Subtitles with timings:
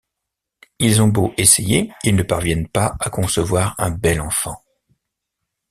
[0.79, 4.59] Ils ont beau essayer, ils ne parviennent pas à concevoir un bel enfant.